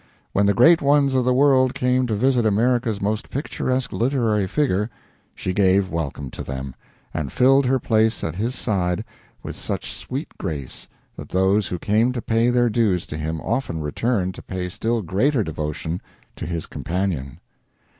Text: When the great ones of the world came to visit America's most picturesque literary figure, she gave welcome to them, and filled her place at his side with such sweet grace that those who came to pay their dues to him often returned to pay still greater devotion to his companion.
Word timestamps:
When 0.33 0.47
the 0.47 0.55
great 0.55 0.81
ones 0.81 1.13
of 1.13 1.25
the 1.25 1.31
world 1.33 1.75
came 1.75 2.07
to 2.07 2.15
visit 2.15 2.43
America's 2.43 2.99
most 2.99 3.29
picturesque 3.29 3.93
literary 3.93 4.47
figure, 4.47 4.89
she 5.35 5.53
gave 5.53 5.91
welcome 5.91 6.31
to 6.31 6.43
them, 6.43 6.73
and 7.13 7.31
filled 7.31 7.67
her 7.67 7.77
place 7.77 8.23
at 8.23 8.33
his 8.33 8.55
side 8.55 9.05
with 9.43 9.55
such 9.55 9.93
sweet 9.93 10.35
grace 10.39 10.87
that 11.17 11.29
those 11.29 11.67
who 11.67 11.77
came 11.77 12.13
to 12.13 12.19
pay 12.23 12.49
their 12.49 12.67
dues 12.67 13.05
to 13.05 13.15
him 13.15 13.39
often 13.41 13.79
returned 13.79 14.33
to 14.33 14.41
pay 14.41 14.69
still 14.69 15.03
greater 15.03 15.43
devotion 15.43 16.01
to 16.35 16.47
his 16.47 16.65
companion. 16.65 17.39